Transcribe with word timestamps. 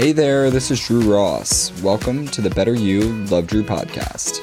Hey 0.00 0.12
there, 0.12 0.48
this 0.48 0.70
is 0.70 0.80
Drew 0.86 1.02
Ross. 1.14 1.78
Welcome 1.82 2.26
to 2.28 2.40
the 2.40 2.48
Better 2.48 2.72
You, 2.72 3.02
Love 3.26 3.46
Drew 3.46 3.62
podcast. 3.62 4.38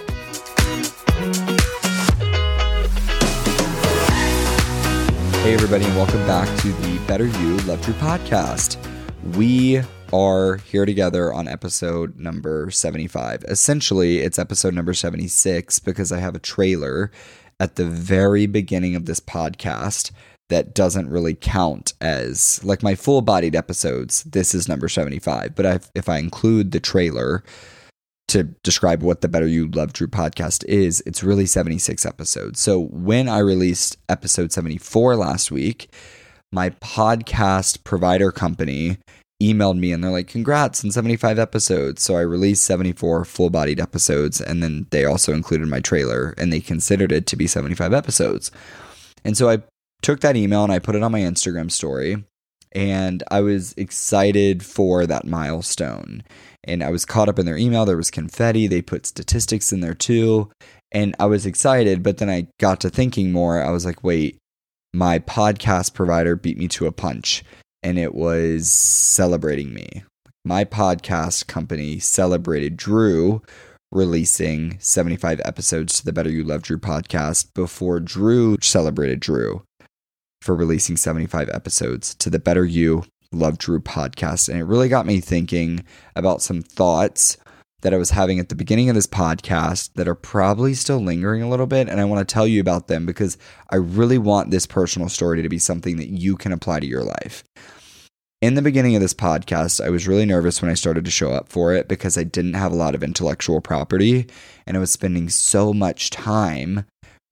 Hey, 5.42 5.56
everybody, 5.56 5.86
and 5.86 5.96
welcome 5.96 6.24
back 6.28 6.48
to 6.60 6.72
the 6.72 7.00
Better 7.08 7.26
You, 7.26 7.58
Love 7.62 7.82
Drew 7.82 7.96
podcast. 7.96 8.78
We 9.36 9.82
are 10.14 10.58
here 10.58 10.86
together 10.86 11.34
on 11.34 11.48
episode 11.48 12.20
number 12.20 12.70
75. 12.70 13.44
Essentially, 13.46 14.20
it's 14.20 14.38
episode 14.38 14.76
number 14.76 14.94
76 14.94 15.80
because 15.80 16.12
I 16.12 16.20
have 16.20 16.36
a 16.36 16.40
trailer 16.40 17.10
at 17.60 17.78
the 17.78 17.86
very 17.86 18.46
beginning 18.46 18.96
of 18.96 19.08
this 19.08 19.20
podcast 19.20 20.12
that 20.50 20.74
doesn't 20.74 21.10
really 21.10 21.36
count 21.36 21.94
as 22.00 22.64
like 22.64 22.82
my 22.82 22.96
full 22.96 23.22
bodied 23.22 23.56
episodes. 23.56 24.24
This 24.24 24.56
is 24.56 24.68
number 24.68 24.88
75. 24.88 25.56
But 25.56 25.66
I've, 25.66 25.92
if 25.94 26.08
I 26.08 26.18
include 26.18 26.72
the 26.72 26.80
trailer 26.80 27.44
to 28.30 28.44
describe 28.44 29.04
what 29.04 29.22
the 29.22 29.28
Better 29.28 29.48
You 29.48 29.68
Love 29.68 29.94
Drew 29.94 30.08
podcast 30.08 30.64
is, 30.66 31.02
it's 31.06 31.24
really 31.24 31.46
76 31.46 32.06
episodes. 32.06 32.60
So 32.60 32.80
when 32.92 33.28
I 33.30 33.40
released 33.40 33.98
episode 34.10 34.52
74 34.52 35.16
last 35.16 35.52
week, 35.52 35.92
my 36.52 36.70
podcast 36.70 37.84
provider 37.84 38.32
company 38.32 38.98
emailed 39.42 39.78
me 39.78 39.92
and 39.92 40.04
they're 40.04 40.12
like, 40.12 40.28
congrats 40.28 40.84
on 40.84 40.92
75 40.92 41.38
episodes. 41.38 42.02
So 42.02 42.16
I 42.16 42.22
released 42.22 42.64
74 42.64 43.26
full 43.26 43.50
bodied 43.50 43.80
episodes 43.80 44.42
and 44.42 44.64
then 44.64 44.88
they 44.92 45.06
also 45.06 45.34
included 45.34 45.68
my 45.68 45.80
trailer 45.80 46.34
and 46.38 46.52
they 46.52 46.60
considered 46.60 47.12
it 47.12 47.28
to 47.28 47.36
be 47.36 47.48
75 47.48 47.94
episodes. 47.94 48.50
And 49.24 49.38
so 49.38 49.50
I 49.50 49.62
took 50.02 50.20
that 50.22 50.36
email 50.36 50.64
and 50.64 50.72
I 50.72 50.80
put 50.80 50.96
it 50.96 51.04
on 51.04 51.12
my 51.12 51.22
Instagram 51.22 51.72
story. 51.72 52.24
And 52.74 53.24
I 53.32 53.42
was 53.42 53.74
excited 53.78 54.64
for 54.64 55.06
that 55.06 55.26
milestone. 55.26 56.24
And 56.64 56.84
I 56.84 56.90
was 56.90 57.06
caught 57.06 57.30
up 57.30 57.40
in 57.40 57.46
their 57.46 57.58
email. 57.58 57.86
There 57.86 57.98
was 57.98 58.12
confetti. 58.12 58.68
They 58.68 58.82
put 58.82 59.06
statistics 59.06 59.72
in 59.72 59.80
there 59.80 59.94
too. 59.94 60.52
And 60.92 61.16
I 61.20 61.26
was 61.26 61.46
excited. 61.46 62.04
But 62.04 62.18
then 62.18 62.30
I 62.30 62.48
got 62.60 62.82
to 62.82 62.90
thinking 62.90 63.32
more. 63.32 63.62
I 63.62 63.72
was 63.72 63.86
like, 63.86 64.04
wait, 64.04 64.38
my 64.94 65.20
podcast 65.20 65.94
provider 65.94 66.36
beat 66.36 66.58
me 66.58 66.68
to 66.70 66.88
a 66.88 66.92
punch. 66.92 67.44
And 67.84 67.98
it 67.98 68.14
was 68.14 68.70
celebrating 68.70 69.74
me. 69.74 70.04
My 70.44 70.66
podcast 70.66 71.48
company 71.48 72.00
celebrated 72.00 72.78
Drew 72.78 73.42
releasing 73.92 74.78
75 74.80 75.42
episodes 75.46 75.98
to 75.98 76.06
the 76.06 76.14
Better 76.14 76.30
You 76.30 76.44
Love 76.44 76.62
Drew 76.62 76.78
podcast 76.78 77.54
before 77.54 78.00
Drew 78.00 78.58
celebrated 78.62 79.20
Drew 79.20 79.64
for 80.48 80.56
releasing 80.56 80.96
75 80.96 81.50
episodes 81.50 82.16
to 82.16 82.30
the 82.30 82.40
Better 82.40 82.64
You 82.64 83.04
Love 83.34 83.58
Drew 83.58 83.82
podcast. 83.82 84.48
And 84.48 84.58
it 84.58 84.64
really 84.64 84.88
got 84.88 85.06
me 85.06 85.20
thinking 85.20 85.84
about 86.16 86.42
some 86.42 86.62
thoughts 86.62 87.36
that 87.82 87.94
I 87.94 87.98
was 87.98 88.12
having 88.12 88.40
at 88.40 88.48
the 88.48 88.56
beginning 88.56 88.88
of 88.88 88.96
this 88.96 89.08
podcast 89.08 89.92
that 89.96 90.08
are 90.08 90.16
probably 90.16 90.74
still 90.74 91.00
lingering 91.00 91.44
a 91.44 91.50
little 91.50 91.68
bit. 91.68 91.90
And 91.90 92.00
I 92.00 92.06
want 92.06 92.26
to 92.26 92.34
tell 92.34 92.48
you 92.48 92.62
about 92.62 92.88
them 92.88 93.06
because 93.06 93.38
I 93.72 93.76
really 93.76 94.18
want 94.18 94.50
this 94.50 94.66
personal 94.66 95.10
story 95.10 95.42
to 95.42 95.50
be 95.50 95.60
something 95.60 95.98
that 95.98 96.08
you 96.08 96.38
can 96.38 96.54
apply 96.54 96.80
to 96.80 96.88
your 96.88 97.04
life. 97.04 97.44
In 98.42 98.54
the 98.54 98.62
beginning 98.62 98.96
of 98.96 99.02
this 99.02 99.14
podcast, 99.14 99.84
I 99.84 99.90
was 99.90 100.08
really 100.08 100.26
nervous 100.26 100.62
when 100.62 100.72
I 100.72 100.76
started 100.76 101.04
to 101.04 101.12
show 101.12 101.34
up 101.34 101.50
for 101.50 101.74
it 101.74 101.90
because 101.90 102.18
I 102.18 102.24
didn't 102.24 102.54
have 102.54 102.72
a 102.72 102.76
lot 102.78 102.96
of 102.96 103.04
intellectual 103.04 103.60
property 103.60 104.28
and 104.66 104.78
I 104.78 104.80
was 104.80 104.92
spending 104.92 105.28
so 105.28 105.74
much 105.74 106.10
time 106.10 106.86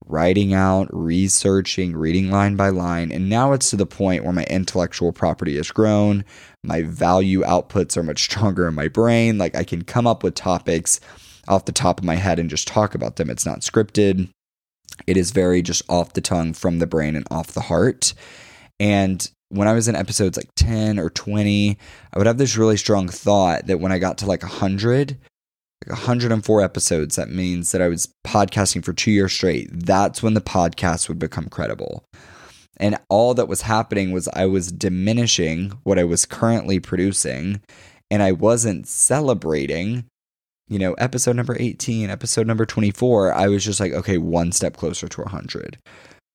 writing 0.06 0.54
out, 0.54 0.88
researching, 0.92 1.96
reading 1.96 2.30
line 2.30 2.56
by 2.56 2.70
line. 2.70 3.12
And 3.12 3.30
now 3.30 3.54
it's 3.54 3.70
to 3.72 3.76
the 3.76 3.86
point 3.86 4.24
where 4.24 4.34
my 4.34 4.44
intellectual 4.46 5.12
property 5.12 5.58
has 5.58 5.72
grown. 5.72 6.24
My 6.64 6.84
value 6.84 7.42
outputs 7.42 7.98
are 7.98 8.04
much 8.04 8.22
stronger 8.24 8.68
in 8.68 8.76
my 8.76 8.88
brain. 8.88 9.38
Like 9.38 9.56
I 9.56 9.64
can 9.64 9.84
come 9.84 10.08
up 10.08 10.24
with 10.24 10.36
topics 10.36 11.00
off 11.48 11.66
the 11.66 11.72
top 11.72 12.00
of 12.00 12.06
my 12.06 12.16
head 12.16 12.40
and 12.40 12.50
just 12.50 12.68
talk 12.68 12.96
about 12.96 13.18
them. 13.18 13.30
It's 13.30 13.46
not 13.46 13.60
scripted, 13.60 14.30
it 15.08 15.18
is 15.18 15.32
very 15.32 15.62
just 15.62 15.84
off 15.90 16.14
the 16.14 16.22
tongue, 16.22 16.54
from 16.54 16.80
the 16.80 16.88
brain, 16.88 17.16
and 17.16 17.28
off 17.30 17.48
the 17.48 17.62
heart. 17.62 18.14
And 18.80 19.30
when 19.50 19.68
I 19.68 19.74
was 19.74 19.88
in 19.88 19.96
episodes 19.96 20.38
like 20.38 20.50
10 20.56 21.00
or 21.00 21.10
20, 21.10 21.78
I 22.14 22.18
would 22.18 22.28
have 22.28 22.38
this 22.38 22.58
really 22.58 22.78
strong 22.78 23.08
thought 23.08 23.68
that 23.68 23.80
when 23.80 23.92
I 23.92 24.00
got 24.00 24.18
to 24.20 24.26
like 24.26 24.42
100, 24.42 25.18
104 25.88 26.62
episodes, 26.62 27.16
that 27.16 27.30
means 27.30 27.72
that 27.72 27.82
I 27.82 27.88
was 27.88 28.12
podcasting 28.26 28.84
for 28.84 28.94
two 28.94 29.12
years 29.12 29.34
straight. 29.34 29.70
That's 29.72 30.24
when 30.24 30.34
the 30.34 30.42
podcast 30.42 31.08
would 31.08 31.20
become 31.20 31.50
credible. 31.50 32.04
And 32.78 32.98
all 33.10 33.34
that 33.36 33.48
was 33.48 33.62
happening 33.62 34.12
was 34.12 34.28
I 34.30 34.46
was 34.46 34.72
diminishing 34.72 35.72
what 35.84 36.00
I 36.00 36.04
was 36.04 36.26
currently 36.26 36.80
producing, 36.80 37.62
and 38.12 38.22
I 38.22 38.32
wasn't 38.32 38.88
celebrating, 38.88 40.06
you 40.68 40.80
know, 40.80 40.94
episode 40.94 41.36
number 41.36 41.56
18, 41.58 42.10
episode 42.10 42.48
number 42.48 42.66
24. 42.66 43.34
I 43.34 43.48
was 43.48 43.64
just 43.64 43.80
like, 43.80 43.94
okay, 43.94 44.18
one 44.18 44.52
step 44.52 44.76
closer 44.76 45.08
to 45.08 45.22
100. 45.22 45.78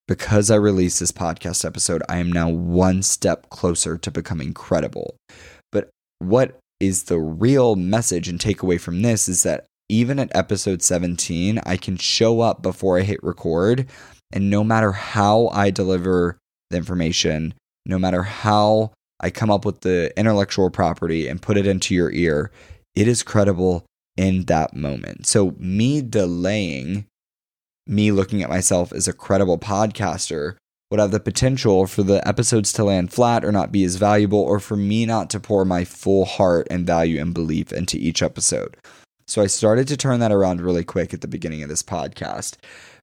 Because 0.09 0.51
I 0.51 0.57
released 0.57 0.99
this 0.99 1.13
podcast 1.13 1.65
episode, 1.65 2.03
I 2.09 2.19
am 2.19 2.33
now 2.33 2.49
one 2.49 3.03
step 3.03 3.49
closer 3.51 3.97
to 3.99 4.11
becoming 4.11 4.53
credible. 4.55 5.17
But 5.71 5.91
what 6.19 6.59
is 6.81 7.05
the 7.05 7.19
real 7.19 7.77
message 7.77 8.29
and 8.29 8.41
takeaway 8.41 8.81
from 8.81 9.03
this 9.03 9.29
is 9.29 9.43
that 9.43 9.67
even 9.89 10.19
at 10.19 10.35
episode 10.35 10.83
17, 10.83 11.61
I 11.67 11.77
can 11.77 11.97
show 11.97 12.41
up 12.41 12.63
before 12.63 12.99
I 12.99 13.03
hit 13.03 13.23
record. 13.23 13.87
And 14.33 14.49
no 14.49 14.65
matter 14.65 14.93
how 14.93 15.49
I 15.49 15.71
deliver 15.71 16.39
the 16.71 16.77
information, 16.77 17.55
no 17.85 17.99
matter 17.99 18.23
how 18.23 18.93
I 19.21 19.31
come 19.31 19.51
up 19.51 19.65
with 19.65 19.81
the 19.81 20.13
intellectual 20.19 20.71
property 20.71 21.29
and 21.29 21.43
put 21.43 21.57
it 21.57 21.67
into 21.67 21.95
your 21.95 22.11
ear, 22.13 22.51
it 22.95 23.09
is 23.09 23.23
credible 23.23 23.85
in 24.17 24.45
that 24.45 24.75
moment. 24.75 25.27
So, 25.27 25.55
me 25.59 26.01
delaying, 26.01 27.07
me 27.87 28.13
looking 28.13 28.43
at 28.43 28.49
myself 28.49 28.93
as 28.93 29.09
a 29.09 29.13
credible 29.13 29.59
podcaster 29.59 30.57
would 30.91 31.01
have 31.01 31.13
the 31.13 31.21
potential 31.21 31.87
for 31.87 32.03
the 32.03 32.27
episodes 32.27 32.73
to 32.73 32.85
land 32.85 33.13
flat 33.13 33.45
or 33.45 33.53
not 33.53 33.71
be 33.71 33.85
as 33.85 33.97
valuable, 33.97 34.41
or 34.41 34.59
for 34.59 34.77
me 34.77 35.07
not 35.07 35.31
to 35.31 35.41
pour 35.41 35.65
my 35.65 35.85
full 35.85 36.25
heart 36.25 36.67
and 36.71 36.87
value 36.87 37.21
and 37.21 37.33
belief 37.33 37.73
into 37.73 37.97
each 37.97 38.23
episode. 38.23 38.77
So 39.29 39.41
I 39.41 39.47
started 39.47 39.87
to 39.89 39.97
turn 39.97 40.19
that 40.21 40.33
around 40.33 40.61
really 40.61 40.83
quick 40.83 41.15
at 41.15 41.21
the 41.21 41.29
beginning 41.29 41.63
of 41.63 41.69
this 41.69 41.85
podcast. 41.85 42.57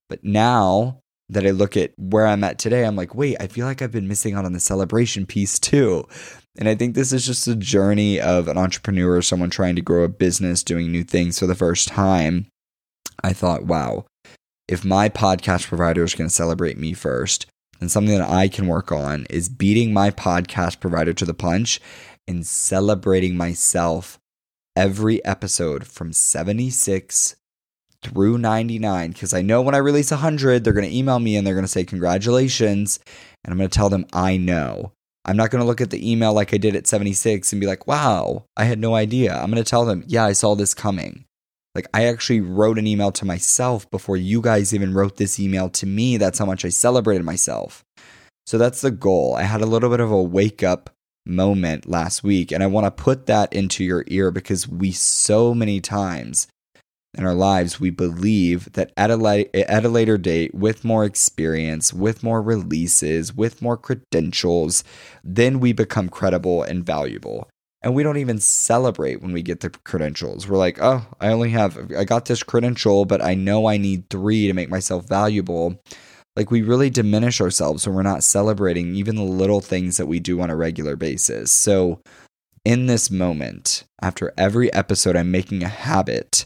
But 0.08 0.22
now 0.22 1.00
that 1.30 1.46
I 1.46 1.50
look 1.50 1.76
at 1.76 1.92
where 1.96 2.26
I'm 2.26 2.44
at 2.44 2.58
today, 2.58 2.84
I'm 2.84 2.96
like, 2.96 3.14
wait, 3.14 3.36
I 3.40 3.46
feel 3.46 3.66
like 3.66 3.80
I've 3.80 3.92
been 3.92 4.08
missing 4.08 4.34
out 4.34 4.44
on 4.44 4.52
the 4.52 4.60
celebration 4.60 5.24
piece 5.24 5.58
too. 5.58 6.06
And 6.58 6.68
I 6.68 6.74
think 6.74 6.94
this 6.94 7.12
is 7.12 7.24
just 7.24 7.46
a 7.48 7.54
journey 7.54 8.20
of 8.20 8.48
an 8.48 8.58
entrepreneur, 8.58 9.22
someone 9.22 9.50
trying 9.50 9.76
to 9.76 9.82
grow 9.82 10.04
a 10.04 10.08
business, 10.08 10.62
doing 10.62 10.90
new 10.90 11.04
things 11.04 11.38
for 11.38 11.46
the 11.46 11.54
first 11.54 11.88
time. 11.88 12.46
I 13.22 13.32
thought, 13.32 13.64
wow, 13.64 14.04
if 14.68 14.84
my 14.84 15.08
podcast 15.08 15.68
provider 15.68 16.04
is 16.04 16.14
going 16.14 16.28
to 16.28 16.34
celebrate 16.34 16.78
me 16.78 16.92
first, 16.92 17.46
and 17.80 17.90
something 17.90 18.16
that 18.16 18.28
I 18.28 18.48
can 18.48 18.66
work 18.66 18.90
on 18.92 19.26
is 19.30 19.48
beating 19.48 19.92
my 19.92 20.10
podcast 20.10 20.80
provider 20.80 21.12
to 21.14 21.24
the 21.24 21.34
punch 21.34 21.80
and 22.26 22.46
celebrating 22.46 23.36
myself 23.36 24.18
every 24.76 25.24
episode 25.24 25.86
from 25.86 26.12
76 26.12 27.36
through 28.02 28.38
99 28.38 29.10
because 29.10 29.34
I 29.34 29.42
know 29.42 29.60
when 29.60 29.74
I 29.74 29.78
release 29.78 30.10
100 30.10 30.62
they're 30.62 30.72
going 30.72 30.88
to 30.88 30.96
email 30.96 31.18
me 31.18 31.36
and 31.36 31.46
they're 31.46 31.54
going 31.54 31.64
to 31.64 31.68
say 31.68 31.84
congratulations 31.84 33.00
and 33.44 33.52
I'm 33.52 33.58
going 33.58 33.68
to 33.70 33.76
tell 33.76 33.88
them 33.88 34.06
I 34.12 34.36
know. 34.36 34.92
I'm 35.24 35.36
not 35.36 35.50
going 35.50 35.60
to 35.60 35.66
look 35.66 35.80
at 35.80 35.90
the 35.90 36.10
email 36.10 36.32
like 36.32 36.54
I 36.54 36.58
did 36.58 36.74
at 36.74 36.86
76 36.86 37.52
and 37.52 37.60
be 37.60 37.66
like, 37.66 37.86
"Wow, 37.86 38.46
I 38.56 38.64
had 38.64 38.78
no 38.78 38.94
idea." 38.94 39.34
I'm 39.36 39.50
going 39.50 39.62
to 39.62 39.68
tell 39.68 39.84
them, 39.84 40.02
"Yeah, 40.06 40.24
I 40.24 40.32
saw 40.32 40.54
this 40.54 40.72
coming." 40.72 41.26
Like 41.74 41.86
I 41.94 42.06
actually 42.06 42.40
wrote 42.40 42.78
an 42.78 42.86
email 42.86 43.12
to 43.12 43.24
myself 43.24 43.88
before 43.90 44.16
you 44.16 44.40
guys 44.40 44.74
even 44.74 44.94
wrote 44.94 45.16
this 45.16 45.38
email 45.38 45.68
to 45.70 45.86
me. 45.86 46.16
That's 46.16 46.38
how 46.38 46.46
much 46.46 46.64
I 46.64 46.70
celebrated 46.70 47.24
myself. 47.24 47.84
So 48.46 48.58
that's 48.58 48.80
the 48.80 48.90
goal. 48.90 49.34
I 49.34 49.42
had 49.42 49.60
a 49.60 49.66
little 49.66 49.90
bit 49.90 50.00
of 50.00 50.10
a 50.10 50.22
wake 50.22 50.62
up 50.62 50.90
moment 51.28 51.86
last 51.86 52.24
week 52.24 52.50
and 52.50 52.62
I 52.62 52.66
want 52.66 52.86
to 52.86 52.90
put 52.90 53.26
that 53.26 53.52
into 53.52 53.84
your 53.84 54.04
ear 54.06 54.30
because 54.30 54.66
we 54.66 54.92
so 54.92 55.54
many 55.54 55.80
times 55.80 56.48
in 57.16 57.24
our 57.24 57.34
lives 57.34 57.78
we 57.78 57.90
believe 57.90 58.72
that 58.72 58.92
at 58.96 59.10
a, 59.10 59.70
at 59.70 59.84
a 59.84 59.88
later 59.88 60.16
date 60.16 60.54
with 60.54 60.84
more 60.84 61.04
experience 61.04 61.92
with 61.92 62.22
more 62.22 62.40
releases 62.40 63.34
with 63.34 63.60
more 63.60 63.76
credentials 63.76 64.84
then 65.22 65.60
we 65.60 65.72
become 65.72 66.08
credible 66.08 66.62
and 66.62 66.84
valuable 66.84 67.48
and 67.82 67.94
we 67.94 68.02
don't 68.02 68.16
even 68.16 68.38
celebrate 68.38 69.22
when 69.22 69.32
we 69.32 69.42
get 69.42 69.60
the 69.60 69.70
credentials. 69.70 70.48
We're 70.48 70.58
like, 70.58 70.78
oh, 70.80 71.06
I 71.20 71.28
only 71.28 71.50
have, 71.50 71.92
I 71.96 72.04
got 72.04 72.24
this 72.24 72.42
credential, 72.42 73.04
but 73.04 73.22
I 73.22 73.34
know 73.34 73.66
I 73.66 73.76
need 73.76 74.10
three 74.10 74.46
to 74.48 74.52
make 74.52 74.68
myself 74.68 75.06
valuable. 75.06 75.80
Like, 76.34 76.50
we 76.50 76.62
really 76.62 76.90
diminish 76.90 77.40
ourselves 77.40 77.86
when 77.86 77.96
we're 77.96 78.02
not 78.02 78.24
celebrating 78.24 78.94
even 78.94 79.16
the 79.16 79.22
little 79.22 79.60
things 79.60 79.96
that 79.96 80.06
we 80.06 80.20
do 80.20 80.40
on 80.40 80.50
a 80.50 80.56
regular 80.56 80.96
basis. 80.96 81.50
So, 81.50 82.00
in 82.64 82.86
this 82.86 83.10
moment, 83.10 83.84
after 84.02 84.32
every 84.36 84.72
episode, 84.72 85.16
I'm 85.16 85.30
making 85.30 85.62
a 85.62 85.68
habit 85.68 86.44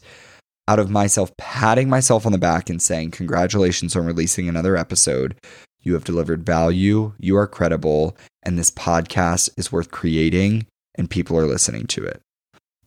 out 0.69 0.79
of 0.79 0.91
myself 0.91 1.37
patting 1.37 1.89
myself 1.89 2.25
on 2.25 2.33
the 2.33 2.39
back 2.39 2.71
and 2.71 2.81
saying, 2.81 3.11
Congratulations 3.11 3.97
on 3.97 4.07
releasing 4.07 4.49
another 4.49 4.77
episode. 4.77 5.35
You 5.81 5.95
have 5.95 6.05
delivered 6.05 6.47
value, 6.47 7.13
you 7.19 7.37
are 7.37 7.47
credible, 7.47 8.17
and 8.45 8.57
this 8.57 8.71
podcast 8.71 9.51
is 9.59 9.73
worth 9.73 9.91
creating 9.91 10.67
and 10.95 11.11
people 11.11 11.39
are 11.39 11.47
listening 11.47 11.87
to 11.89 12.05
it. 12.05 12.21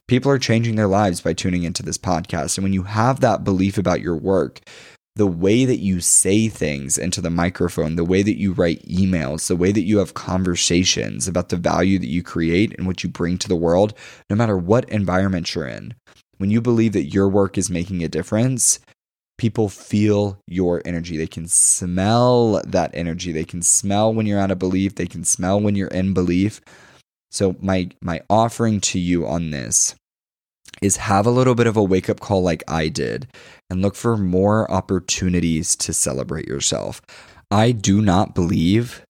People 0.08 0.32
are 0.32 0.40
changing 0.40 0.76
their 0.76 0.88
lives 0.88 1.22
by 1.22 1.34
tuning 1.34 1.64
into 1.64 1.82
this 1.82 1.98
podcast. 1.98 2.58
And 2.58 2.64
when 2.64 2.74
you 2.74 2.84
have 2.84 3.22
that 3.22 3.44
belief 3.44 3.78
about 3.78 4.02
your 4.02 4.16
work, 4.16 4.62
the 5.16 5.26
way 5.26 5.66
that 5.66 5.80
you 5.80 6.02
say 6.02 6.50
things 6.50 6.98
into 6.98 7.22
the 7.22 7.30
microphone, 7.30 7.96
the 7.96 8.04
way 8.04 8.22
that 8.22 8.38
you 8.38 8.52
write 8.52 8.86
emails, 8.86 9.48
the 9.48 9.56
way 9.56 9.72
that 9.72 9.84
you 9.84 9.98
have 9.98 10.14
conversations 10.14 11.28
about 11.28 11.50
the 11.50 11.56
value 11.56 11.98
that 11.98 12.10
you 12.10 12.22
create 12.22 12.78
and 12.78 12.86
what 12.86 13.02
you 13.02 13.10
bring 13.10 13.38
to 13.38 13.48
the 13.48 13.56
world, 13.56 13.94
no 14.30 14.36
matter 14.36 14.58
what 14.58 14.90
environment 14.90 15.56
you're 15.56 15.68
in, 15.68 15.96
when 16.38 16.52
you 16.52 16.62
believe 16.62 16.92
that 16.94 17.14
your 17.14 17.30
work 17.30 17.58
is 17.58 17.70
making 17.70 18.04
a 18.04 18.10
difference, 18.10 18.80
people 19.38 19.70
feel 19.70 20.38
your 20.48 20.82
energy. 20.86 21.16
They 21.16 21.28
can 21.28 21.48
smell 21.48 22.62
that 22.68 22.92
energy. 22.94 23.32
They 23.32 23.46
can 23.46 23.62
smell 23.62 24.14
when 24.14 24.26
you're 24.26 24.40
out 24.40 24.52
of 24.52 24.60
belief. 24.60 24.96
They 24.96 25.08
can 25.08 25.24
smell 25.24 25.62
when 25.62 25.76
you're 25.76 25.88
in 25.88 26.14
belief. 26.14 26.60
So 27.32 27.56
my 27.60 27.90
my 28.02 28.22
offering 28.30 28.80
to 28.82 29.00
you 29.00 29.28
on 29.28 29.52
this 29.52 29.96
is 30.82 30.98
have 30.98 31.26
a 31.26 31.32
little 31.32 31.56
bit 31.56 31.68
of 31.68 31.78
a 31.78 31.84
wake 31.84 32.10
up 32.10 32.20
call 32.20 32.42
like 32.42 32.64
I 32.68 32.90
did 32.90 33.28
and 33.70 33.82
look 33.82 33.96
for 33.96 34.18
more 34.18 34.70
opportunities 34.70 35.76
to 35.78 35.94
celebrate 35.94 36.48
yourself. 36.48 37.02
I 37.50 37.72
do 37.72 38.02
not 38.02 38.36
believe 38.36 39.04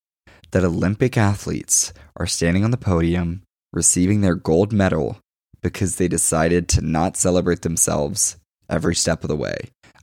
that 0.51 0.63
Olympic 0.63 1.17
athletes 1.17 1.93
are 2.17 2.27
standing 2.27 2.63
on 2.63 2.71
the 2.71 2.77
podium 2.77 3.41
receiving 3.73 4.21
their 4.21 4.35
gold 4.35 4.71
medal 4.71 5.17
because 5.61 5.97
they 5.97 6.07
decided 6.07 6.69
to 6.69 6.81
not 6.81 7.17
celebrate 7.17 7.61
themselves 7.61 8.37
every 8.69 8.95
step 8.95 9.23
of 9.23 9.27
the 9.27 9.35
way. 9.35 9.57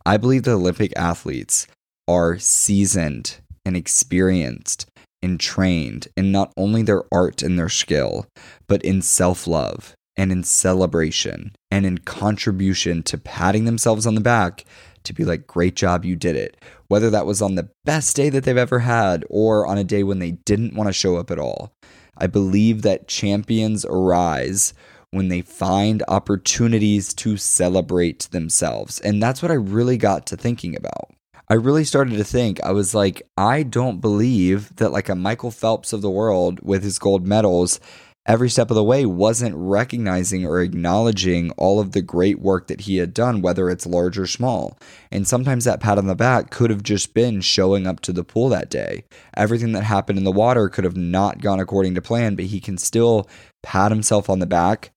I 0.05 0.17
believe 0.17 0.43
the 0.43 0.53
Olympic 0.53 0.93
athletes 0.97 1.67
are 2.07 2.39
seasoned 2.39 3.39
and 3.65 3.77
experienced 3.77 4.87
and 5.23 5.39
trained 5.39 6.09
in 6.17 6.33
not 6.33 6.53
only 6.57 6.83
their 6.83 7.05
art 7.13 7.43
and 7.43 7.59
their 7.59 7.69
skill, 7.69 8.27
but 8.67 8.83
in 8.83 9.03
self 9.03 9.47
love 9.47 9.95
and 10.17 10.31
in 10.33 10.45
celebration 10.45 11.53
and 11.71 11.87
in 11.87 11.99
contribution 11.99 13.03
to 13.03 13.19
patting 13.19 13.65
themselves 13.65 14.07
on 14.07 14.15
the 14.15 14.21
back 14.21 14.65
to 15.05 15.13
be 15.13 15.25
like, 15.25 15.47
great 15.47 15.75
job, 15.75 16.05
you 16.05 16.17
did 16.17 16.37
it. 16.37 16.57
Whether 16.89 17.11
that 17.11 17.27
was 17.27 17.43
on 17.43 17.55
the 17.55 17.71
best 17.85 18.15
day 18.15 18.29
that 18.29 18.45
they've 18.45 18.57
ever 18.57 18.81
had 18.81 19.25
or 19.31 19.67
on 19.67 19.79
a 19.79 19.85
day 19.85 20.03
when 20.03 20.19
they 20.19 20.33
didn't 20.33 20.75
want 20.75 20.89
to 20.89 20.93
show 20.93 21.17
up 21.17 21.31
at 21.31 21.39
all. 21.39 21.73
I 22.17 22.27
believe 22.27 22.83
that 22.83 23.09
champions 23.09 23.85
arise 23.87 24.75
when 25.11 25.29
they 25.29 25.43
find 25.43 26.03
opportunities 26.09 27.13
to 27.15 27.37
celebrate 27.37 28.29
themselves. 28.31 29.01
And 29.01 29.23
that's 29.23 29.43
what 29.43 29.51
I 29.51 29.55
really 29.55 29.97
got 29.97 30.27
to 30.27 30.37
thinking 30.37 30.77
about. 30.77 31.11
I 31.53 31.57
really 31.57 31.85
started 31.85 32.17
to 32.17 32.25
think, 32.25 32.63
I 32.63 32.73
was 32.73 32.95
like, 32.95 33.21
I 33.37 33.63
don't 33.63 34.01
believe 34.01 34.75
that 34.77 34.91
like 34.91 35.11
a 35.11 35.15
Michael 35.15 35.51
Phelps 35.51 35.93
of 35.93 36.01
the 36.01 36.09
world 36.09 36.61
with 36.63 36.83
his 36.83 36.99
gold 36.99 37.27
medals 37.27 37.79
every 38.25 38.49
step 38.49 38.71
of 38.71 38.75
the 38.75 38.83
way 38.83 39.05
wasn't 39.05 39.55
recognizing 39.55 40.47
or 40.47 40.63
acknowledging 40.63 41.51
all 41.59 41.79
of 41.79 41.93
the 41.93 42.01
great 42.01 42.39
work 42.41 42.69
that 42.69 42.81
he 42.81 42.97
had 42.97 43.13
done, 43.13 43.43
whether 43.43 43.69
it's 43.69 43.85
large 43.85 44.19
or 44.19 44.27
small. 44.27 44.79
And 45.11 45.29
sometimes 45.29 45.67
that 45.67 45.81
pat 45.81 45.99
on 45.99 46.07
the 46.07 46.15
back 46.15 46.49
could 46.49 46.71
have 46.71 46.83
just 46.83 47.13
been 47.13 47.43
showing 47.43 47.87
up 47.87 48.01
to 48.01 48.15
the 48.15 48.25
pool 48.25 48.49
that 48.49 48.71
day. 48.71 49.05
Everything 49.37 49.73
that 49.73 49.85
happened 49.85 50.17
in 50.17 50.25
the 50.25 50.33
water 50.33 50.71
could 50.71 50.85
have 50.85 50.97
not 50.97 51.43
gone 51.43 51.61
according 51.61 51.95
to 51.97 52.01
plan, 52.01 52.35
but 52.35 52.47
he 52.47 52.61
can 52.61 52.79
still 52.79 53.29
pat 53.63 53.93
himself 53.93 54.31
on 54.31 54.39
the 54.39 54.47
back 54.47 54.91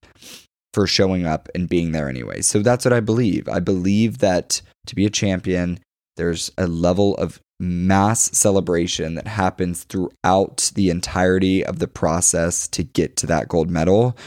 for 0.73 0.87
showing 0.87 1.25
up 1.25 1.49
and 1.53 1.67
being 1.67 1.91
there 1.91 2.07
anyway. 2.07 2.41
So 2.41 2.59
that's 2.59 2.85
what 2.85 2.93
I 2.93 3.01
believe. 3.01 3.49
I 3.49 3.59
believe 3.59 4.19
that 4.19 4.61
to 4.85 4.95
be 4.95 5.05
a 5.05 5.09
champion, 5.09 5.79
there's 6.17 6.51
a 6.57 6.67
level 6.67 7.15
of 7.15 7.39
mass 7.59 8.37
celebration 8.37 9.15
that 9.15 9.27
happens 9.27 9.83
throughout 9.83 10.71
the 10.75 10.89
entirety 10.89 11.65
of 11.65 11.79
the 11.79 11.87
process 11.87 12.67
to 12.67 12.83
get 12.83 13.15
to 13.17 13.27
that 13.27 13.47
gold 13.47 13.69
medal. 13.69 14.17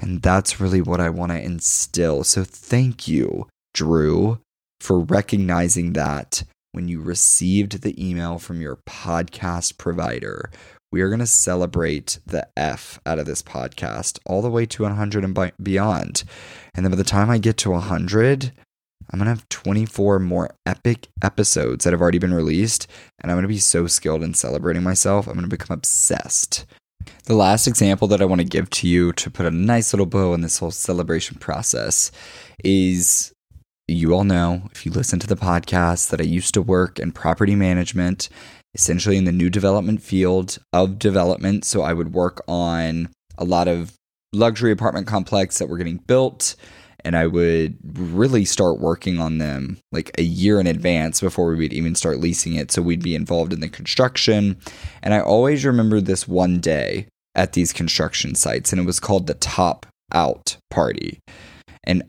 And 0.00 0.22
that's 0.22 0.60
really 0.60 0.80
what 0.80 1.00
I 1.00 1.10
want 1.10 1.32
to 1.32 1.42
instill. 1.42 2.22
So 2.22 2.44
thank 2.44 3.08
you, 3.08 3.48
Drew, 3.74 4.38
for 4.80 5.00
recognizing 5.00 5.94
that 5.94 6.44
when 6.72 6.86
you 6.86 7.00
received 7.00 7.82
the 7.82 8.08
email 8.08 8.38
from 8.38 8.60
your 8.60 8.76
podcast 8.86 9.78
provider 9.78 10.50
we 10.90 11.02
are 11.02 11.08
going 11.08 11.18
to 11.18 11.26
celebrate 11.26 12.18
the 12.26 12.48
F 12.56 12.98
out 13.04 13.18
of 13.18 13.26
this 13.26 13.42
podcast 13.42 14.18
all 14.24 14.40
the 14.40 14.50
way 14.50 14.64
to 14.66 14.84
100 14.84 15.24
and 15.24 15.52
beyond. 15.62 16.24
And 16.74 16.84
then 16.84 16.90
by 16.90 16.96
the 16.96 17.04
time 17.04 17.28
I 17.28 17.38
get 17.38 17.56
to 17.58 17.70
100, 17.70 18.52
I'm 19.10 19.18
to 19.20 19.26
have 19.26 19.48
24 19.48 20.18
more 20.18 20.50
epic 20.66 21.08
episodes 21.22 21.84
that 21.84 21.92
have 21.92 22.00
already 22.00 22.18
been 22.18 22.34
released. 22.34 22.86
And 23.20 23.30
I'm 23.30 23.40
to 23.42 23.48
be 23.48 23.58
so 23.58 23.86
skilled 23.86 24.22
in 24.22 24.34
celebrating 24.34 24.82
myself. 24.82 25.26
I'm 25.26 25.40
to 25.40 25.46
become 25.46 25.74
obsessed. 25.74 26.66
The 27.24 27.34
last 27.34 27.66
example 27.66 28.08
that 28.08 28.20
I 28.20 28.26
want 28.26 28.40
to 28.40 28.46
give 28.46 28.68
to 28.70 28.88
you 28.88 29.12
to 29.14 29.30
put 29.30 29.46
a 29.46 29.50
nice 29.50 29.92
little 29.92 30.06
bow 30.06 30.34
in 30.34 30.42
this 30.42 30.58
whole 30.58 30.70
celebration 30.70 31.38
process 31.38 32.10
is 32.62 33.32
you 33.90 34.12
all 34.12 34.24
know, 34.24 34.68
if 34.70 34.84
you 34.84 34.92
listen 34.92 35.18
to 35.18 35.26
the 35.26 35.34
podcast, 35.34 36.10
that 36.10 36.20
I 36.20 36.24
used 36.24 36.52
to 36.54 36.62
work 36.62 36.98
in 36.98 37.10
property 37.10 37.54
management 37.54 38.28
essentially 38.74 39.16
in 39.16 39.24
the 39.24 39.32
new 39.32 39.48
development 39.48 40.02
field 40.02 40.58
of 40.72 40.98
development. 40.98 41.64
So 41.64 41.82
I 41.82 41.94
would 41.94 42.12
work 42.12 42.42
on 42.46 43.08
a 43.38 43.44
lot 43.44 43.66
of 43.66 43.94
luxury 44.34 44.70
apartment 44.70 45.06
complex 45.06 45.58
that 45.58 45.68
were 45.68 45.78
getting 45.78 45.96
built 45.96 46.54
and 47.04 47.16
I 47.16 47.26
would 47.26 47.76
really 47.94 48.44
start 48.44 48.80
working 48.80 49.18
on 49.20 49.38
them 49.38 49.78
like 49.92 50.10
a 50.18 50.22
year 50.22 50.60
in 50.60 50.66
advance 50.66 51.20
before 51.20 51.48
we 51.48 51.56
would 51.56 51.72
even 51.72 51.94
start 51.94 52.18
leasing 52.18 52.54
it. 52.54 52.70
So 52.72 52.82
we'd 52.82 53.02
be 53.02 53.14
involved 53.14 53.52
in 53.52 53.60
the 53.60 53.68
construction. 53.68 54.58
And 55.02 55.14
I 55.14 55.20
always 55.20 55.64
remember 55.64 56.00
this 56.00 56.26
one 56.26 56.60
day 56.60 57.06
at 57.34 57.52
these 57.52 57.72
construction 57.72 58.34
sites, 58.34 58.72
and 58.72 58.80
it 58.80 58.84
was 58.84 58.98
called 59.00 59.26
the 59.26 59.34
Top 59.34 59.86
Out 60.12 60.56
Party. 60.70 61.20
And 61.84 62.02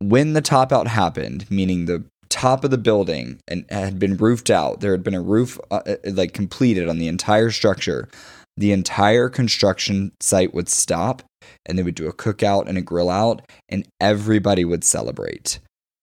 when 0.00 0.32
the 0.32 0.42
top 0.42 0.72
out 0.72 0.88
happened, 0.88 1.50
meaning 1.50 1.86
the 1.86 2.04
top 2.28 2.64
of 2.64 2.70
the 2.70 2.78
building 2.78 3.38
and 3.48 3.64
had 3.70 3.98
been 3.98 4.16
roofed 4.16 4.50
out. 4.50 4.80
There 4.80 4.92
had 4.92 5.02
been 5.02 5.14
a 5.14 5.22
roof 5.22 5.58
uh, 5.70 5.80
uh, 5.86 5.96
like 6.04 6.32
completed 6.32 6.88
on 6.88 6.98
the 6.98 7.08
entire 7.08 7.50
structure. 7.50 8.08
The 8.56 8.72
entire 8.72 9.28
construction 9.28 10.12
site 10.20 10.54
would 10.54 10.68
stop 10.68 11.22
and 11.66 11.78
they 11.78 11.82
would 11.82 11.94
do 11.94 12.08
a 12.08 12.12
cookout 12.12 12.68
and 12.68 12.78
a 12.78 12.82
grill 12.82 13.10
out 13.10 13.42
and 13.68 13.86
everybody 14.00 14.64
would 14.64 14.84
celebrate. 14.84 15.58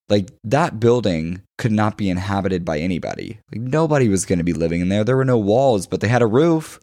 Like 0.10 0.30
that 0.44 0.80
building 0.80 1.42
could 1.58 1.72
not 1.72 1.98
be 1.98 2.10
inhabited 2.10 2.64
by 2.66 2.80
anybody. 2.80 3.40
Like 3.52 3.62
nobody 3.62 4.10
was 4.10 4.26
going 4.26 4.40
to 4.40 4.44
be 4.44 4.54
living 4.54 4.82
in 4.82 4.90
there. 4.90 5.04
There 5.04 5.18
were 5.18 5.26
no 5.26 5.38
walls, 5.38 5.88
but 5.88 6.02
they 6.02 6.08
had 6.08 6.22
a 6.22 6.28
roof. 6.28 6.80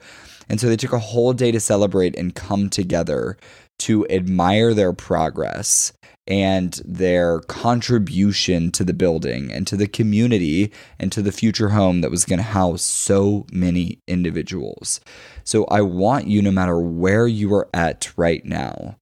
And 0.49 0.61
so 0.61 0.69
they 0.69 0.77
took 0.77 0.93
a 0.93 0.99
whole 0.99 1.33
day 1.33 1.53
to 1.53 1.61
celebrate 1.61 2.17
and 2.17 2.35
come 2.35 2.69
together 2.69 3.37
to 3.81 4.07
admire 4.09 4.75
their 4.75 4.93
progress 4.93 5.93
and 6.31 6.81
their 6.85 7.41
contribution 7.41 8.71
to 8.71 8.85
the 8.85 8.95
building 8.95 9.51
and 9.53 9.67
to 9.67 9.77
the 9.77 9.89
community 9.89 10.73
and 10.99 11.11
to 11.11 11.23
the 11.23 11.33
future 11.33 11.71
home 11.71 12.01
that 12.01 12.11
was 12.11 12.25
going 12.25 12.39
to 12.39 12.45
house 12.45 12.83
so 12.83 13.45
many 13.53 13.99
individuals. 14.07 15.01
So 15.43 15.65
I 15.65 15.81
want 15.81 16.29
you, 16.29 16.41
no 16.41 16.53
matter 16.53 16.79
where 16.79 17.27
you 17.27 17.53
are 17.55 17.69
at 17.75 18.13
right 18.17 18.45
now, 18.45 18.97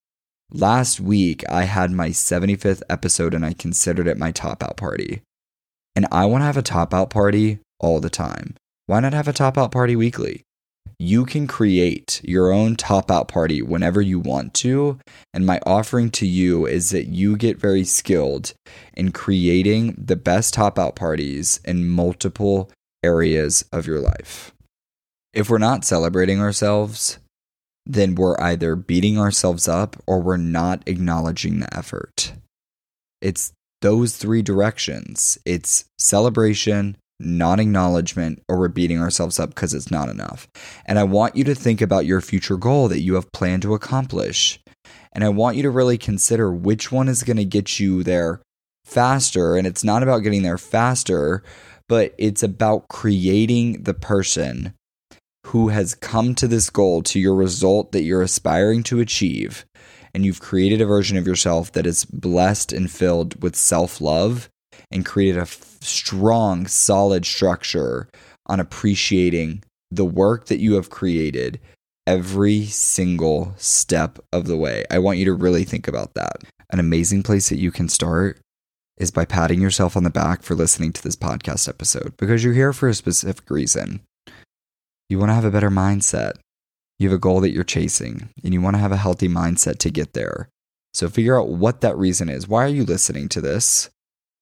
last 0.51 1.01
week 1.01 1.45
I 1.51 1.65
had 1.65 1.93
my 1.93 2.09
75th 2.09 2.83
episode 2.89 3.35
and 3.35 3.45
I 3.45 3.53
considered 3.53 4.09
it 4.09 4.17
my 4.17 4.33
top 4.33 4.63
out 4.63 4.79
party. 4.79 5.21
And 5.95 6.07
I 6.11 6.25
want 6.25 6.41
to 6.41 6.47
have 6.47 6.57
a 6.57 6.63
top 6.63 6.95
out 6.95 7.11
party 7.11 7.59
all 7.79 8.01
the 8.01 8.09
time. 8.09 8.55
Why 8.87 9.01
not 9.01 9.13
have 9.13 9.29
a 9.29 9.35
top 9.35 9.59
out 9.59 9.71
party 9.71 9.97
weekly? 9.97 10.45
You 10.99 11.25
can 11.25 11.47
create 11.47 12.21
your 12.25 12.53
own 12.53 12.75
top 12.75 13.11
out 13.11 13.29
party 13.29 13.63
whenever 13.63 14.01
you 14.01 14.19
want 14.19 14.53
to. 14.55 14.99
And 15.33 15.47
my 15.47 15.61
offering 15.65 16.11
to 16.13 16.27
you 16.27 16.67
is 16.67 16.91
that 16.91 17.07
you 17.07 17.37
get 17.37 17.59
very 17.59 17.85
skilled 17.85 18.53
in 18.95 19.13
creating 19.13 19.95
the 19.97 20.17
best 20.17 20.55
top 20.55 20.79
out 20.79 20.97
parties 20.97 21.61
in 21.65 21.89
multiple 21.89 22.71
areas 23.05 23.65
of 23.73 23.87
your 23.87 24.01
life. 24.01 24.53
If 25.33 25.49
we're 25.49 25.59
not 25.59 25.85
celebrating 25.85 26.41
ourselves, 26.41 27.19
then 27.87 28.17
we're 28.17 28.39
either 28.41 28.75
beating 28.75 29.19
ourselves 29.19 29.69
up 29.69 29.97
or 30.07 30.21
we're 30.21 30.37
not 30.37 30.83
acknowledging 30.87 31.61
the 31.61 31.75
effort. 31.77 32.33
It's 33.21 33.53
those 33.81 34.17
three 34.17 34.43
directions 34.43 35.39
it's 35.45 35.85
celebration, 35.99 36.97
non 37.21 37.61
acknowledgement, 37.61 38.43
or 38.49 38.59
we're 38.59 38.69
beating 38.69 39.01
ourselves 39.01 39.39
up 39.39 39.51
because 39.51 39.75
it's 39.75 39.91
not 39.91 40.09
enough. 40.09 40.49
And 40.87 40.99
I 40.99 41.05
want 41.05 41.37
you 41.37 41.45
to 41.45 41.55
think 41.55 41.81
about 41.81 42.07
your 42.07 42.21
future 42.21 42.57
goal 42.57 42.89
that 42.89 43.01
you 43.01 43.15
have 43.15 43.33
planned 43.33 43.63
to 43.63 43.75
accomplish. 43.75 44.61
And 45.13 45.25
I 45.25 45.29
want 45.29 45.57
you 45.57 45.63
to 45.63 45.71
really 45.71 45.99
consider 45.99 46.53
which 46.53 46.93
one 46.93 47.09
is 47.09 47.23
going 47.23 47.39
to 47.39 47.45
get 47.45 47.81
you 47.81 48.03
there 48.03 48.41
faster. 48.85 49.57
And 49.57 49.67
it's 49.67 49.85
not 49.85 50.03
about 50.03 50.21
getting 50.21 50.43
there 50.43 50.59
faster, 50.59 51.43
but 51.89 52.15
it's 52.19 52.43
about 52.43 52.89
creating 52.89 53.83
the 53.83 53.95
person 53.95 54.75
who 55.47 55.69
has 55.69 55.95
come 55.95 56.35
to 56.35 56.47
this 56.47 56.69
goal, 56.69 57.03
to 57.03 57.19
your 57.19 57.35
result 57.35 57.93
that 57.93 58.03
you're 58.03 58.23
aspiring 58.23 58.83
to 58.85 59.01
achieve. 59.01 59.65
And 60.15 60.25
you've 60.25 60.41
created 60.41 60.81
a 60.81 60.87
version 60.87 61.17
of 61.17 61.27
yourself 61.27 61.73
that 61.73 61.87
is 61.87 62.05
blessed 62.05 62.73
and 62.73 62.91
filled 62.91 63.43
with 63.43 63.57
self 63.57 64.01
love 64.01 64.49
and 64.91 65.05
created 65.05 65.39
a 65.39 65.47
strong, 65.81 66.67
solid 66.67 67.25
structure 67.25 68.09
on 68.47 68.61
appreciating 68.61 69.63
the 69.91 70.05
work 70.05 70.47
that 70.47 70.59
you 70.59 70.75
have 70.75 70.91
created 70.91 71.61
every 72.07 72.65
single 72.65 73.55
step 73.57 74.19
of 74.33 74.47
the 74.47 74.57
way. 74.57 74.85
I 74.91 74.99
want 74.99 75.19
you 75.19 75.25
to 75.27 75.35
really 75.35 75.65
think 75.65 75.87
about 75.87 76.15
that. 76.15 76.43
An 76.71 76.81
amazing 76.81 77.23
place 77.23 77.49
that 77.49 77.59
you 77.59 77.71
can 77.71 77.89
start 77.89 78.41
is 78.99 79.11
by 79.11 79.25
patting 79.25 79.61
yourself 79.61 79.97
on 79.97 80.05
the 80.05 80.11
back 80.11 80.43
for 80.43 80.55
listening 80.55 80.93
to 80.93 81.03
this 81.03 81.17
podcast 81.17 81.69
episode 81.69 82.15
because 82.17 82.43
you're 82.43 82.55
here 82.55 82.73
for 82.73 82.89
a 82.89 82.95
specific 82.95 83.51
reason. 83.51 84.01
You 85.09 85.19
want 85.19 85.31
to 85.31 85.35
have 85.35 85.45
a 85.45 85.51
better 85.51 85.71
mindset. 85.71 86.33
You 86.99 87.09
have 87.09 87.17
a 87.17 87.21
goal 87.21 87.41
that 87.41 87.51
you're 87.51 87.65
chasing 87.65 88.31
and 88.43 88.53
you 88.53 88.61
want 88.61 88.77
to 88.77 88.81
have 88.81 88.93
a 88.93 88.97
healthy 88.97 89.29
mindset 89.29 89.79
to 89.79 89.91
get 89.91 90.15
there. 90.15 90.49
So 90.93 91.09
figure 91.09 91.39
out 91.39 91.49
what 91.49 91.81
that 91.83 91.97
reason 91.97 92.29
is. 92.29 92.49
Why 92.49 92.65
are 92.65 92.69
you 92.69 92.85
listening 92.85 93.29
to 93.31 93.41
this? 93.41 93.89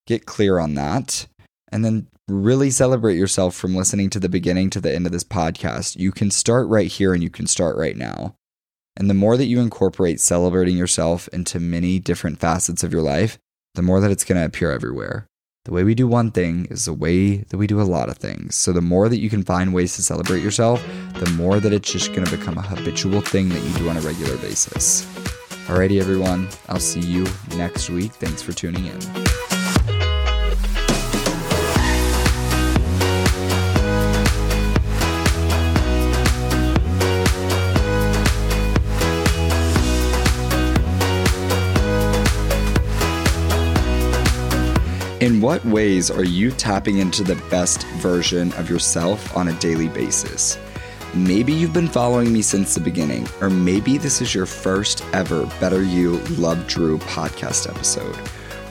Get 0.06 0.26
clear 0.26 0.58
on 0.58 0.75
that. 0.75 1.26
And 1.70 1.84
then 1.84 2.06
really 2.28 2.70
celebrate 2.70 3.16
yourself 3.16 3.54
from 3.54 3.75
listening 3.75 4.10
to 4.10 4.20
the 4.20 4.28
beginning 4.28 4.70
to 4.70 4.80
the 4.80 4.94
end 4.94 5.06
of 5.06 5.12
this 5.12 5.25
podcast. 5.25 5.96
You 5.96 6.12
can 6.12 6.30
start 6.30 6.68
right 6.68 6.90
here 6.90 7.14
and 7.14 7.22
you 7.22 7.30
can 7.30 7.46
start 7.46 7.76
right 7.76 7.96
now. 7.96 8.34
And 8.96 9.10
the 9.10 9.14
more 9.14 9.36
that 9.36 9.46
you 9.46 9.60
incorporate 9.60 10.20
celebrating 10.20 10.76
yourself 10.76 11.28
into 11.28 11.60
many 11.60 11.98
different 11.98 12.38
facets 12.38 12.82
of 12.82 12.92
your 12.92 13.02
life, 13.02 13.38
the 13.75 13.82
more 13.82 14.00
that 14.00 14.10
it's 14.10 14.25
going 14.25 14.40
to 14.40 14.46
appear 14.46 14.72
everywhere. 14.72 15.26
The 15.66 15.72
way 15.72 15.84
we 15.84 15.94
do 15.94 16.06
one 16.06 16.30
thing 16.30 16.66
is 16.70 16.84
the 16.84 16.92
way 16.92 17.38
that 17.38 17.56
we 17.58 17.66
do 17.66 17.80
a 17.80 17.82
lot 17.82 18.08
of 18.08 18.18
things. 18.18 18.54
So, 18.54 18.72
the 18.72 18.80
more 18.80 19.08
that 19.08 19.18
you 19.18 19.28
can 19.28 19.42
find 19.42 19.75
ways 19.75 19.96
to 19.96 20.02
celebrate 20.02 20.42
yourself, 20.42 20.80
the 21.14 21.28
more 21.30 21.58
that 21.58 21.72
it's 21.72 21.92
just 21.92 22.14
going 22.14 22.25
to 22.25 22.36
become 22.36 22.56
a 22.56 22.62
habitual 22.62 23.20
thing 23.20 23.48
that 23.48 23.62
you 23.62 23.75
do 23.75 23.88
on 23.88 23.96
a 23.96 24.00
regular 24.00 24.36
basis. 24.38 25.04
Alrighty, 25.66 26.00
everyone. 26.00 26.48
I'll 26.68 26.78
see 26.78 27.00
you 27.00 27.26
next 27.56 27.90
week. 27.90 28.12
Thanks 28.12 28.42
for 28.42 28.52
tuning 28.52 28.86
in. 28.86 29.45
In 45.26 45.40
what 45.40 45.64
ways 45.64 46.09
are 46.09 46.23
you 46.23 46.52
tapping 46.52 46.99
into 46.99 47.25
the 47.25 47.35
best 47.50 47.85
version 47.95 48.52
of 48.52 48.71
yourself 48.71 49.37
on 49.37 49.49
a 49.49 49.59
daily 49.59 49.88
basis? 49.88 50.56
Maybe 51.14 51.52
you've 51.52 51.73
been 51.73 51.88
following 51.88 52.33
me 52.33 52.42
since 52.42 52.76
the 52.76 52.80
beginning, 52.80 53.26
or 53.40 53.50
maybe 53.50 53.99
this 53.99 54.23
is 54.23 54.37
your 54.37 54.47
first 54.47 55.04
ever 55.12 55.47
Better 55.59 55.83
You 55.83 56.18
Love 56.38 56.68
Drew 56.68 56.99
podcast 56.99 57.68
episode. 57.68 58.16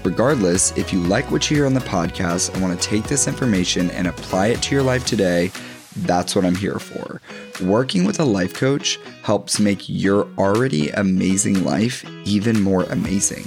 Regardless, 0.06 0.72
if 0.78 0.94
you 0.94 1.02
like 1.02 1.30
what 1.30 1.52
you 1.52 1.58
hear 1.58 1.66
on 1.66 1.74
the 1.74 1.82
podcast 1.82 2.54
and 2.54 2.62
want 2.62 2.80
to 2.80 2.88
take 2.88 3.04
this 3.04 3.28
information 3.28 3.92
and 3.92 4.08
apply 4.08 4.48
it 4.48 4.62
to 4.62 4.76
your 4.76 4.84
life 4.84 5.06
today, 5.06 5.52
that's 6.04 6.38
what 6.38 6.46
I'm 6.46 6.56
here 6.56 6.80
for. 6.80 7.20
Working 7.66 8.06
with 8.06 8.22
a 8.22 8.26
life 8.26 8.54
coach 8.54 8.98
helps 9.24 9.60
make 9.60 9.90
your 9.90 10.26
already 10.38 10.90
amazing 10.92 11.66
life 11.66 12.06
even 12.24 12.62
more 12.62 12.84
amazing. 12.84 13.46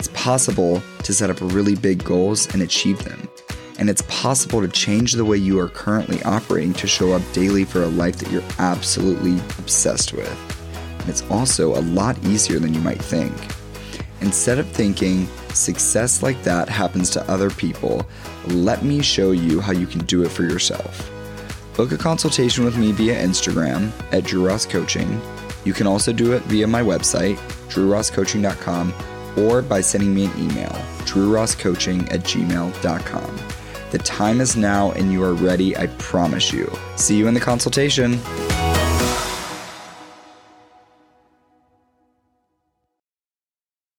It's 0.00 0.08
possible 0.14 0.82
to 1.02 1.12
set 1.12 1.28
up 1.28 1.36
really 1.42 1.76
big 1.76 2.02
goals 2.02 2.50
and 2.54 2.62
achieve 2.62 3.04
them. 3.04 3.28
And 3.78 3.90
it's 3.90 4.00
possible 4.08 4.62
to 4.62 4.68
change 4.68 5.12
the 5.12 5.26
way 5.26 5.36
you 5.36 5.58
are 5.58 5.68
currently 5.68 6.22
operating 6.22 6.72
to 6.72 6.86
show 6.86 7.12
up 7.12 7.20
daily 7.34 7.66
for 7.66 7.82
a 7.82 7.88
life 7.88 8.16
that 8.16 8.30
you're 8.30 8.42
absolutely 8.58 9.34
obsessed 9.58 10.14
with. 10.14 10.34
And 11.00 11.08
it's 11.10 11.22
also 11.30 11.78
a 11.78 11.84
lot 11.84 12.16
easier 12.24 12.58
than 12.58 12.72
you 12.72 12.80
might 12.80 13.02
think. 13.02 13.34
Instead 14.22 14.58
of 14.58 14.66
thinking 14.70 15.26
success 15.52 16.22
like 16.22 16.42
that 16.44 16.70
happens 16.70 17.10
to 17.10 17.30
other 17.30 17.50
people, 17.50 18.06
let 18.46 18.82
me 18.82 19.02
show 19.02 19.32
you 19.32 19.60
how 19.60 19.72
you 19.72 19.86
can 19.86 20.02
do 20.06 20.22
it 20.22 20.30
for 20.30 20.44
yourself. 20.44 21.10
Book 21.76 21.92
a 21.92 21.98
consultation 21.98 22.64
with 22.64 22.78
me 22.78 22.92
via 22.92 23.22
Instagram 23.22 23.92
at 24.14 24.24
Drew 24.24 24.46
Ross 24.46 24.64
Coaching. 24.64 25.20
You 25.66 25.74
can 25.74 25.86
also 25.86 26.10
do 26.10 26.32
it 26.32 26.40
via 26.44 26.66
my 26.66 26.80
website, 26.80 27.36
drewrosscoaching.com 27.68 28.94
or 29.40 29.62
by 29.62 29.80
sending 29.80 30.14
me 30.14 30.26
an 30.26 30.38
email, 30.38 30.70
drewrosscoaching 31.04 32.12
at 32.12 32.20
gmail.com. 32.20 33.38
The 33.90 33.98
time 33.98 34.40
is 34.40 34.56
now 34.56 34.92
and 34.92 35.12
you 35.12 35.22
are 35.22 35.34
ready, 35.34 35.76
I 35.76 35.88
promise 35.98 36.52
you. 36.52 36.70
See 36.96 37.16
you 37.16 37.26
in 37.26 37.34
the 37.34 37.40
consultation. 37.40 38.20